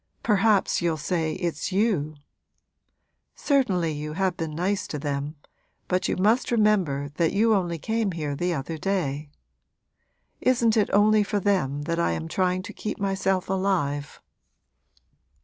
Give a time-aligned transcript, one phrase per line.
[0.23, 2.15] Perhaps you'll say it's you!
[3.35, 5.35] Certainly you have been nice to them,
[5.87, 9.29] but you must remember that you only came here the other day.
[10.39, 14.19] Isn't it only for them that I am trying to keep myself alive?'